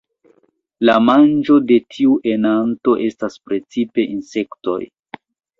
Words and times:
La 0.89 0.93
manĝo 1.09 1.57
de 1.71 1.77
tiu 1.95 2.15
enanto 2.33 2.97
estas 3.11 3.39
precipe 3.51 4.07
insektoj. 4.17 4.83